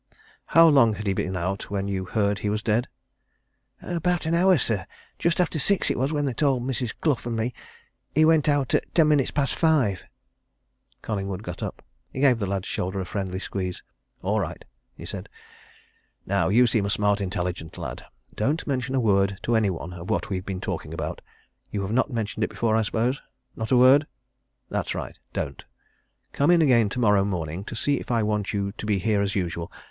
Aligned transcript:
"How 0.47 0.67
long 0.67 0.95
had 0.95 1.05
he 1.05 1.13
been 1.13 1.37
out 1.37 1.69
when 1.69 1.87
you 1.87 2.05
heard 2.05 2.39
he 2.39 2.49
was 2.49 2.63
dead?" 2.63 2.87
"About 3.83 4.25
an 4.25 4.33
hour, 4.33 4.57
sir 4.57 4.87
just 5.19 5.39
after 5.39 5.59
six 5.59 5.91
it 5.91 5.99
was 5.99 6.11
when 6.11 6.25
they 6.25 6.33
told 6.33 6.63
Mrs. 6.63 6.95
Clough 7.01 7.19
and 7.25 7.35
me. 7.35 7.53
He 8.15 8.25
went 8.25 8.49
out 8.49 8.73
at 8.73 8.91
ten 8.95 9.09
minutes 9.09 9.29
past 9.29 9.53
five." 9.53 10.03
Collingwood 11.03 11.43
got 11.43 11.61
up. 11.61 11.83
He 12.11 12.19
gave 12.19 12.39
the 12.39 12.47
lad's 12.47 12.67
shoulder 12.67 12.99
a 12.99 13.05
friendly 13.05 13.37
squeeze. 13.37 13.83
"All 14.23 14.39
right!" 14.39 14.65
he 14.95 15.05
said. 15.05 15.29
"Now 16.25 16.49
you 16.49 16.65
seem 16.65 16.87
a 16.87 16.89
smart, 16.89 17.21
intelligent 17.21 17.77
lad 17.77 18.03
don't 18.33 18.65
mention 18.65 18.95
a 18.95 18.99
word 18.99 19.37
to 19.43 19.53
any 19.55 19.69
one 19.69 19.93
of 19.93 20.09
what 20.09 20.29
we've 20.31 20.47
been 20.47 20.61
talking 20.61 20.95
about. 20.95 21.21
You 21.69 21.83
have 21.83 21.91
not 21.93 22.09
mentioned 22.09 22.43
it 22.43 22.49
before, 22.49 22.75
I 22.75 22.81
suppose? 22.81 23.21
Not 23.55 23.69
a 23.71 23.77
word? 23.77 24.07
That's 24.67 24.95
right 24.95 25.19
don't. 25.31 25.63
Come 26.33 26.49
in 26.49 26.63
again 26.63 26.89
tomorrow 26.89 27.23
morning 27.23 27.63
to 27.65 27.75
see 27.75 27.99
if 27.99 28.09
I 28.09 28.23
want 28.23 28.51
you 28.51 28.71
to 28.71 28.85
be 28.87 28.97
here 28.97 29.21
as 29.21 29.35
usual. 29.35 29.71